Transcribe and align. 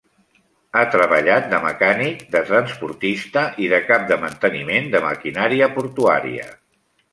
Ha 0.77 0.85
treballat 0.93 1.49
de 1.51 1.59
mecànic, 1.65 2.23
de 2.37 2.41
transportista 2.47 3.45
i 3.67 3.71
de 3.75 3.83
cap 3.91 4.09
de 4.15 4.19
manteniment 4.25 4.91
de 4.97 5.05
maquinària 5.07 5.71
portuària. 5.79 6.53